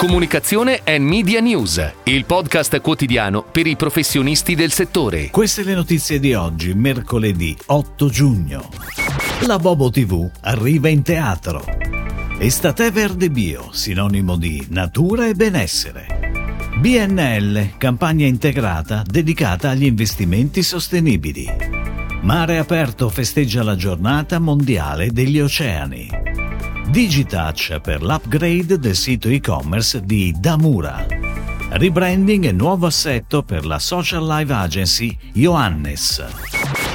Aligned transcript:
Comunicazione 0.00 0.80
e 0.82 0.98
Media 0.98 1.40
News, 1.40 1.92
il 2.04 2.24
podcast 2.24 2.80
quotidiano 2.80 3.42
per 3.42 3.66
i 3.66 3.76
professionisti 3.76 4.54
del 4.54 4.72
settore. 4.72 5.28
Queste 5.28 5.62
le 5.62 5.74
notizie 5.74 6.18
di 6.18 6.32
oggi, 6.32 6.72
mercoledì 6.72 7.54
8 7.66 8.08
giugno. 8.08 8.70
La 9.40 9.58
Bobo 9.58 9.90
TV 9.90 10.26
arriva 10.40 10.88
in 10.88 11.02
teatro. 11.02 11.62
Estate 12.38 12.90
Verde 12.90 13.28
Bio, 13.28 13.68
sinonimo 13.72 14.36
di 14.36 14.66
natura 14.70 15.26
e 15.26 15.34
benessere. 15.34 16.06
BNL, 16.78 17.76
campagna 17.76 18.24
integrata 18.24 19.02
dedicata 19.06 19.68
agli 19.68 19.84
investimenti 19.84 20.62
sostenibili. 20.62 21.46
Mare 22.22 22.56
Aperto 22.56 23.10
festeggia 23.10 23.62
la 23.62 23.76
giornata 23.76 24.38
mondiale 24.38 25.10
degli 25.10 25.38
oceani. 25.38 26.29
Digitouch 26.90 27.78
per 27.80 28.02
l'upgrade 28.02 28.76
del 28.76 28.96
sito 28.96 29.28
e-commerce 29.28 30.02
di 30.02 30.34
Damura. 30.36 31.06
Rebranding 31.68 32.46
e 32.46 32.52
nuovo 32.52 32.86
assetto 32.86 33.44
per 33.44 33.64
la 33.64 33.78
social 33.78 34.26
live 34.26 34.52
agency 34.52 35.16
Ioannis. 35.34 36.24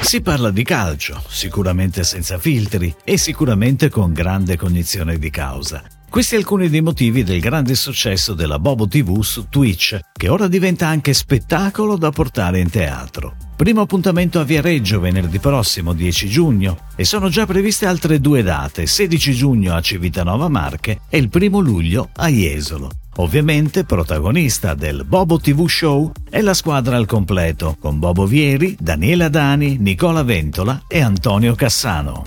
Si 0.02 0.20
parla 0.20 0.50
di 0.50 0.64
calcio, 0.64 1.22
sicuramente 1.26 2.04
senza 2.04 2.36
filtri 2.36 2.94
e 3.04 3.16
sicuramente 3.16 3.88
con 3.88 4.12
grande 4.12 4.58
cognizione 4.58 5.18
di 5.18 5.30
causa. 5.30 5.82
Questi 6.16 6.34
alcuni 6.34 6.70
dei 6.70 6.80
motivi 6.80 7.24
del 7.24 7.40
grande 7.40 7.74
successo 7.74 8.32
della 8.32 8.58
Bobo 8.58 8.88
TV 8.88 9.20
su 9.20 9.50
Twitch, 9.50 10.00
che 10.14 10.30
ora 10.30 10.48
diventa 10.48 10.88
anche 10.88 11.12
spettacolo 11.12 11.98
da 11.98 12.08
portare 12.08 12.58
in 12.58 12.70
teatro. 12.70 13.36
Primo 13.54 13.82
appuntamento 13.82 14.40
a 14.40 14.44
Viareggio 14.44 14.98
venerdì 14.98 15.38
prossimo 15.38 15.92
10 15.92 16.26
giugno 16.26 16.78
e 16.96 17.04
sono 17.04 17.28
già 17.28 17.44
previste 17.44 17.84
altre 17.84 18.18
due 18.18 18.42
date, 18.42 18.86
16 18.86 19.34
giugno 19.34 19.74
a 19.74 19.82
Civitanova 19.82 20.48
Marche 20.48 21.00
e 21.10 21.18
il 21.18 21.28
primo 21.28 21.58
luglio 21.58 22.08
a 22.16 22.28
Jesolo. 22.28 22.88
Ovviamente 23.16 23.84
protagonista 23.84 24.72
del 24.72 25.04
Bobo 25.04 25.38
TV 25.38 25.68
Show 25.68 26.12
è 26.30 26.40
la 26.40 26.54
squadra 26.54 26.96
al 26.96 27.04
completo, 27.04 27.76
con 27.78 27.98
Bobo 27.98 28.24
Vieri, 28.24 28.74
Daniela 28.80 29.28
Dani, 29.28 29.76
Nicola 29.76 30.22
Ventola 30.22 30.84
e 30.88 30.98
Antonio 30.98 31.54
Cassano. 31.54 32.24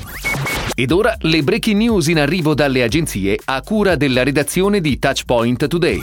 Ed 0.79 0.91
ora 0.91 1.13
le 1.23 1.43
breaking 1.43 1.77
news 1.77 2.07
in 2.07 2.19
arrivo 2.19 2.53
dalle 2.53 2.83
agenzie 2.83 3.37
a 3.43 3.61
cura 3.61 3.97
della 3.97 4.23
redazione 4.23 4.79
di 4.79 4.97
Touchpoint 4.97 5.67
Today. 5.67 6.01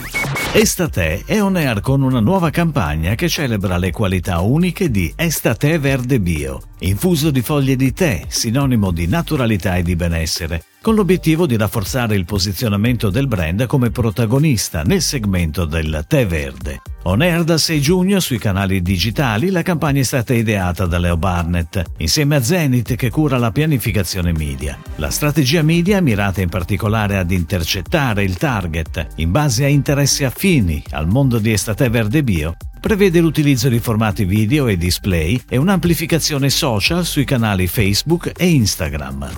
Estate 0.52 1.22
è 1.24 1.40
on 1.40 1.56
air 1.56 1.80
con 1.80 2.02
una 2.02 2.20
nuova 2.20 2.50
campagna 2.50 3.14
che 3.14 3.26
celebra 3.26 3.78
le 3.78 3.90
qualità 3.90 4.40
uniche 4.40 4.90
di 4.90 5.10
Estate 5.16 5.78
Verde 5.78 6.20
Bio, 6.20 6.60
infuso 6.80 7.30
di 7.30 7.40
foglie 7.40 7.74
di 7.74 7.94
tè, 7.94 8.24
sinonimo 8.28 8.90
di 8.90 9.06
naturalità 9.06 9.76
e 9.76 9.82
di 9.82 9.96
benessere, 9.96 10.64
con 10.82 10.94
l'obiettivo 10.94 11.46
di 11.46 11.56
rafforzare 11.56 12.14
il 12.14 12.26
posizionamento 12.26 13.08
del 13.08 13.28
brand 13.28 13.64
come 13.64 13.88
protagonista 13.88 14.82
nel 14.82 15.00
segmento 15.00 15.64
del 15.64 16.04
tè 16.06 16.26
verde. 16.26 16.82
On 17.08 17.20
air 17.20 17.44
dal 17.44 17.60
6 17.60 17.80
giugno 17.80 18.18
sui 18.18 18.36
canali 18.36 18.82
digitali 18.82 19.50
la 19.50 19.62
campagna 19.62 20.00
è 20.00 20.02
stata 20.02 20.34
ideata 20.34 20.86
da 20.86 20.98
Leo 20.98 21.16
Barnett, 21.16 21.80
insieme 21.98 22.34
a 22.34 22.42
Zenith 22.42 22.96
che 22.96 23.10
cura 23.10 23.38
la 23.38 23.52
pianificazione 23.52 24.32
media. 24.32 24.76
La 24.96 25.10
strategia 25.10 25.62
media 25.62 25.98
è 25.98 26.00
mirata 26.00 26.40
in 26.40 26.48
particolare 26.48 27.16
ad 27.16 27.30
intercettare 27.30 28.24
il 28.24 28.36
target 28.36 29.06
in 29.16 29.30
base 29.30 29.62
a 29.62 29.68
interessi 29.68 30.24
affini 30.24 30.82
al 30.90 31.06
mondo 31.06 31.38
di 31.38 31.52
Estate 31.52 31.88
Verde 31.90 32.24
Bio 32.24 32.56
prevede 32.80 33.20
l'utilizzo 33.20 33.68
di 33.68 33.80
formati 33.80 34.24
video 34.24 34.68
e 34.68 34.76
display 34.76 35.40
e 35.48 35.56
un'amplificazione 35.56 36.50
social 36.50 37.04
sui 37.04 37.24
canali 37.24 37.66
Facebook 37.66 38.32
e 38.36 38.46
Instagram. 38.48 39.28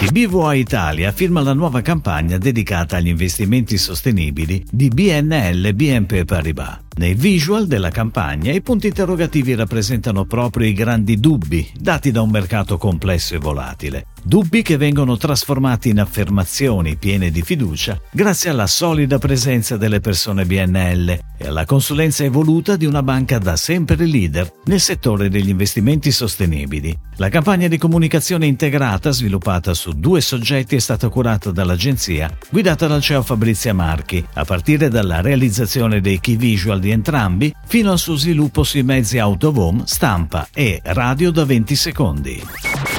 Il 0.00 0.12
BVA 0.12 0.54
Italia 0.54 1.10
firma 1.12 1.40
la 1.40 1.54
nuova 1.54 1.80
campagna 1.80 2.36
dedicata 2.36 2.96
agli 2.96 3.08
investimenti 3.08 3.78
sostenibili 3.78 4.62
di 4.70 4.88
BNL 4.88 5.72
BNP 5.74 6.24
Paribas. 6.24 6.80
Nei 6.94 7.14
visual 7.14 7.66
della 7.66 7.88
campagna 7.88 8.52
i 8.52 8.60
punti 8.60 8.88
interrogativi 8.88 9.54
rappresentano 9.54 10.26
proprio 10.26 10.66
i 10.66 10.74
grandi 10.74 11.18
dubbi 11.18 11.66
dati 11.74 12.10
da 12.10 12.20
un 12.20 12.28
mercato 12.28 12.76
complesso 12.76 13.34
e 13.34 13.38
volatile. 13.38 14.06
Dubbi 14.24 14.62
che 14.62 14.76
vengono 14.76 15.16
trasformati 15.16 15.88
in 15.88 15.98
affermazioni 15.98 16.96
piene 16.96 17.30
di 17.30 17.42
fiducia 17.42 18.00
grazie 18.12 18.50
alla 18.50 18.68
solida 18.68 19.18
presenza 19.18 19.76
delle 19.76 19.98
persone 19.98 20.44
BNL 20.44 21.18
e 21.38 21.46
alla 21.46 21.64
consulenza 21.64 22.22
evoluta 22.22 22.76
di 22.76 22.84
una 22.84 23.02
banca 23.02 23.38
da 23.38 23.56
sempre 23.56 23.96
leader 23.96 24.52
nel 24.66 24.78
settore 24.78 25.28
degli 25.28 25.48
investimenti 25.48 26.12
sostenibili. 26.12 26.96
La 27.16 27.30
campagna 27.30 27.66
di 27.68 27.78
comunicazione 27.78 28.46
integrata 28.46 29.10
sviluppata 29.10 29.74
su 29.74 29.92
due 29.92 30.20
soggetti 30.20 30.76
è 30.76 30.80
stata 30.80 31.08
curata 31.08 31.50
dall'agenzia 31.50 32.30
guidata 32.50 32.86
dal 32.86 33.00
CEO 33.00 33.22
Fabrizia 33.22 33.74
Marchi, 33.74 34.24
a 34.34 34.44
partire 34.44 34.88
dalla 34.88 35.20
realizzazione 35.20 36.00
dei 36.00 36.20
key 36.20 36.36
visual 36.36 36.78
di 36.82 36.90
entrambi 36.90 37.54
fino 37.64 37.92
al 37.92 37.98
suo 37.98 38.16
sviluppo 38.16 38.64
sui 38.64 38.82
mezzi 38.82 39.18
autovom, 39.18 39.84
stampa 39.84 40.48
e 40.52 40.80
radio 40.82 41.30
da 41.30 41.44
20 41.44 41.76
secondi. 41.76 42.42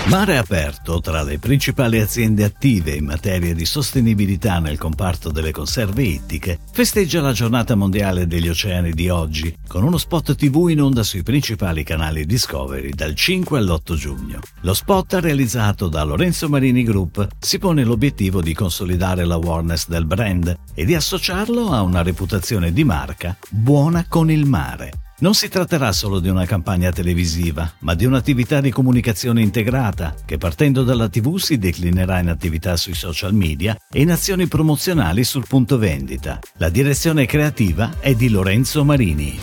Mare 0.08 0.38
aperto 0.38 1.00
tra 1.00 1.24
le 1.24 1.40
principali 1.40 1.97
aziende 1.97 2.44
attive 2.44 2.91
in 2.91 3.06
materia 3.06 3.53
di 3.53 3.64
sostenibilità 3.64 4.59
nel 4.59 4.78
comparto 4.78 5.31
delle 5.31 5.52
conserve 5.52 6.03
ittiche 6.03 6.59
festeggia 6.74 7.22
la 7.22 7.31
giornata 7.31 7.75
mondiale 7.75 8.28
degli 8.28 8.50
oceani 8.50 8.92
di 8.92 9.08
oggi 9.08 9.58
con 9.66 9.81
uno 9.81 9.97
spot 9.97 10.36
TV 10.36 10.68
in 10.69 10.81
onda 10.81 11.03
sui 11.03 11.24
principali 11.24 11.84
canali 11.84 12.25
Discovery 12.25 12.90
dal 12.90 13.16
5 13.16 13.58
all'8 13.58 13.96
giugno. 13.96 14.40
Lo 14.62 14.74
spot 14.74 15.13
realizzato 15.22 15.88
da 15.88 16.03
Lorenzo 16.03 16.50
Marini 16.50 16.84
Group 16.84 17.25
si 17.40 17.58
pone 17.58 17.86
l'obiettivo 17.86 18.42
di 18.42 18.53
consolidare 18.53 19.24
l'awareness 19.24 19.88
del 19.88 20.06
brand 20.06 20.53
e 20.74 20.84
di 20.84 20.96
associarlo 20.96 21.72
a 21.72 21.81
una 21.81 22.03
reputazione 22.03 22.74
di 22.74 22.84
marca 22.84 23.38
buona 23.50 24.06
con 24.09 24.30
il 24.30 24.46
mare 24.46 25.03
non 25.19 25.34
si 25.34 25.47
tratterà 25.47 25.91
solo 25.91 26.19
di 26.19 26.29
una 26.29 26.46
campagna 26.46 26.91
televisiva, 26.91 27.72
ma 27.79 27.94
di 27.94 28.06
un'attività 28.06 28.59
di 28.62 28.72
comunicazione 28.72 29.41
integrata 29.41 30.16
che 30.25 30.38
partendo 30.38 30.84
dalla 30.84 31.07
TV 31.07 31.38
si 31.38 31.57
declinerà 31.57 32.19
in 32.19 32.29
attività 32.29 32.75
sui 32.75 32.94
social 32.96 33.34
media 33.34 33.78
e 33.91 34.01
in 34.01 34.12
azioni 34.12 34.47
promozionali 34.47 35.24
sul 35.24 35.46
punto 35.47 35.78
vendita. 35.78 36.40
La 36.57 36.69
direzione 36.69 37.25
creativa 37.25 38.00
è 38.00 38.16
di 38.16 38.29
Lorenzo 38.29 38.84
Marini. 38.84 39.40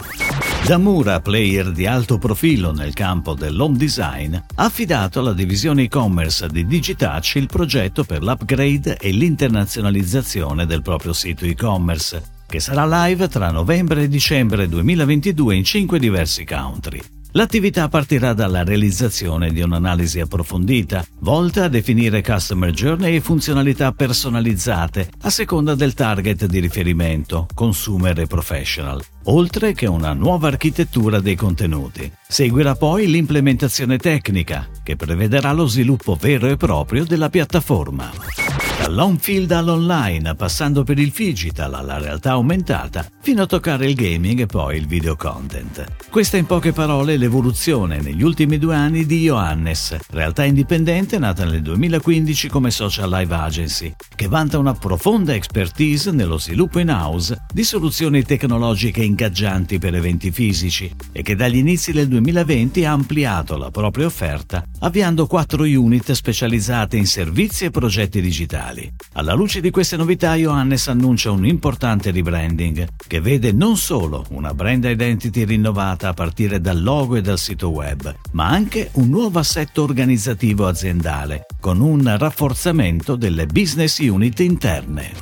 Damura, 0.67 1.21
player 1.21 1.73
di 1.73 1.87
alto 1.87 2.19
profilo 2.19 2.73
nel 2.73 2.93
campo 2.93 3.35
dell'home 3.35 3.77
design, 3.77 4.35
ha 4.35 4.65
affidato 4.65 5.21
alla 5.21 5.33
divisione 5.33 5.85
e-commerce 5.85 6.49
di 6.49 6.67
Digitouch 6.67 7.37
il 7.37 7.47
progetto 7.47 8.05
per 8.05 8.23
l'upgrade 8.23 8.97
e 8.97 9.11
l'internazionalizzazione 9.11 10.67
del 10.67 10.83
proprio 10.83 11.13
sito 11.13 11.45
e-commerce 11.45 12.39
che 12.51 12.59
sarà 12.59 13.07
live 13.07 13.29
tra 13.29 13.53
novembre 13.53 14.03
e 14.03 14.09
dicembre 14.09 14.69
2022 14.69 15.55
in 15.55 15.63
cinque 15.65 16.01
diversi 16.01 16.45
country. 16.45 17.01
L'attività 17.35 17.89
partirà 17.89 18.33
dalla 18.33 18.65
realizzazione 18.65 19.53
di 19.53 19.61
un'analisi 19.61 20.19
approfondita, 20.19 21.07
volta 21.21 21.65
a 21.65 21.69
definire 21.69 22.23
customer 22.23 22.73
journey 22.73 23.15
e 23.15 23.21
funzionalità 23.21 23.93
personalizzate 23.93 25.11
a 25.21 25.31
seconda 25.31 25.77
del 25.77 25.95
target 25.95 26.47
di 26.47 26.59
riferimento, 26.59 27.47
consumer 27.55 28.19
e 28.19 28.27
professional, 28.27 29.01
oltre 29.27 29.73
che 29.73 29.87
una 29.87 30.13
nuova 30.13 30.49
architettura 30.49 31.21
dei 31.21 31.37
contenuti. 31.37 32.11
Seguirà 32.27 32.75
poi 32.75 33.07
l'implementazione 33.07 33.97
tecnica, 33.97 34.69
che 34.83 34.97
prevederà 34.97 35.53
lo 35.53 35.67
sviluppo 35.67 36.19
vero 36.21 36.49
e 36.49 36.57
proprio 36.57 37.05
della 37.05 37.31
piattaforma. 37.31 38.40
Dall'home 38.81 39.19
field 39.21 39.51
all'online, 39.51 40.35
passando 40.35 40.85
per 40.85 40.99
il 40.99 41.13
digital 41.15 41.75
alla 41.75 41.99
realtà 41.99 42.31
aumentata, 42.31 43.07
fino 43.21 43.43
a 43.43 43.47
toccare 43.47 43.87
il 43.87 43.95
gaming 43.95 44.41
e 44.41 44.47
poi 44.47 44.79
il 44.79 44.87
video 44.87 45.17
content. 45.17 45.85
Questa 46.09 46.39
in 46.39 46.47
poche 46.47 46.73
parole 46.73 47.13
è 47.13 47.17
l'evoluzione 47.19 48.01
negli 48.01 48.23
ultimi 48.23 48.57
due 48.57 48.75
anni 48.75 49.05
di 49.05 49.21
Johannes, 49.21 49.99
realtà 50.09 50.45
indipendente 50.45 51.19
nata 51.19 51.45
nel 51.45 51.61
2015 51.61 52.49
come 52.49 52.71
social 52.71 53.11
live 53.11 53.35
agency, 53.35 53.95
che 54.17 54.29
vanta 54.29 54.57
una 54.57 54.73
profonda 54.73 55.35
expertise 55.35 56.11
nello 56.11 56.39
sviluppo 56.39 56.79
in 56.79 56.89
house 56.89 57.43
di 57.53 57.65
soluzioni 57.65 58.23
tecnologiche 58.23 59.05
ingaggianti 59.05 59.79
per 59.79 59.95
eventi 59.95 60.31
fisici 60.31 60.91
e 61.13 61.21
che 61.21 61.37
dagli 61.37 61.59
inizi 61.59 61.93
del 61.93 62.09
2020 62.09 62.87
ha 62.87 62.93
ampliato 62.93 63.59
la 63.59 63.71
propria 63.71 64.07
offerta 64.07 64.65
avviando 64.81 65.27
quattro 65.27 65.65
unit 65.65 66.13
specializzate 66.13 66.97
in 66.97 67.07
servizi 67.07 67.67
e 67.67 67.71
progetti 67.71 68.23
digitali 68.23 68.70
digitali. 68.71 68.93
Alla 69.15 69.35
luce 69.35 69.61
di 69.61 69.71
queste 69.71 69.97
novità 69.97 70.35
Johannes 70.35 70.89
annuncia 70.89 71.31
un 71.31 71.47
importante 71.47 72.11
rebranding 72.11 72.87
che 73.07 73.21
vede 73.21 73.53
non 73.53 73.77
solo 73.77 74.25
una 74.31 74.55
brand 74.55 74.85
identity 74.85 75.45
rinnovata 75.45 76.09
a 76.09 76.15
partire 76.15 76.61
dal 76.61 76.83
logo 76.83 77.17
e 77.17 77.21
dal 77.21 77.39
sito 77.39 77.71
web, 77.71 78.15
ma 78.33 78.49
anche 78.49 78.91
un 78.95 79.09
nuovo 79.09 79.39
assetto 79.39 79.83
organizzativo 79.83 80.67
aziendale 80.67 81.47
con 81.61 81.81
un 81.81 82.17
rafforzamento 82.17 83.17
delle 83.17 83.47
business 83.47 83.99
unit 83.99 84.41
interne. 84.41 85.13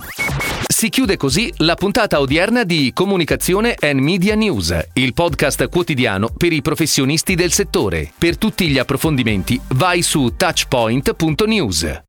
Si 0.68 0.90
chiude 0.90 1.16
così 1.16 1.52
la 1.56 1.74
puntata 1.74 2.20
odierna 2.20 2.62
di 2.62 2.92
Comunicazione 2.94 3.74
and 3.80 3.98
Media 3.98 4.36
News, 4.36 4.76
il 4.92 5.12
podcast 5.12 5.68
quotidiano 5.68 6.28
per 6.28 6.52
i 6.52 6.62
professionisti 6.62 7.34
del 7.34 7.50
settore. 7.50 8.12
Per 8.16 8.38
tutti 8.38 8.68
gli 8.68 8.78
approfondimenti 8.78 9.60
vai 9.70 10.02
su 10.02 10.34
touchpoint.news. 10.36 12.06